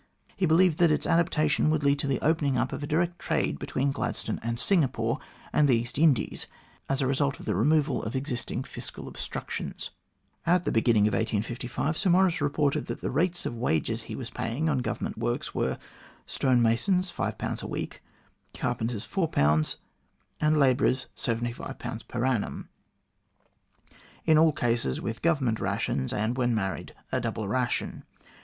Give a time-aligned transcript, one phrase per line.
[0.35, 3.59] He believed that its adoption would lead to the opening up of a direct trade
[3.59, 5.19] between Gladstone and Singapore
[5.53, 6.47] and the East Indies,
[6.89, 9.91] as^the result of the removal of existing fiscal obstructions.
[10.43, 14.31] At the beginning of 1855, Sir Maurice reported that the rates of wages he was
[14.31, 15.77] then paying on Government works were
[16.25, 18.01] stonemasons, 5 per week;
[18.55, 21.77] carpenters, 4; and labourers, 75
[22.07, 22.69] per annum;
[24.25, 28.03] in all cases with Government rations, and when married, a double ration.